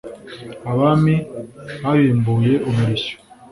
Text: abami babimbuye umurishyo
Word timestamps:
abami 0.71 1.15
babimbuye 1.83 2.53
umurishyo 2.69 3.15